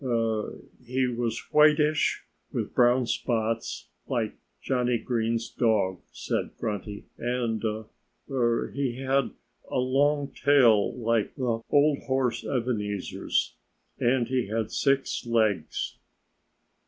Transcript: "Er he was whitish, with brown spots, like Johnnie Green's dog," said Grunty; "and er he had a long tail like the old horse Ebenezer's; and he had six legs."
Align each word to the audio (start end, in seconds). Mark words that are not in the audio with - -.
"Er 0.03 0.57
he 0.83 1.05
was 1.05 1.37
whitish, 1.51 2.25
with 2.51 2.73
brown 2.73 3.05
spots, 3.05 3.89
like 4.07 4.33
Johnnie 4.59 4.97
Green's 4.97 5.47
dog," 5.47 5.99
said 6.11 6.49
Grunty; 6.57 7.05
"and 7.19 7.63
er 8.27 8.71
he 8.73 8.95
had 8.95 9.29
a 9.69 9.77
long 9.77 10.29
tail 10.29 10.91
like 10.97 11.35
the 11.35 11.61
old 11.69 11.99
horse 12.07 12.43
Ebenezer's; 12.43 13.53
and 13.99 14.27
he 14.27 14.47
had 14.47 14.71
six 14.71 15.23
legs." 15.27 15.97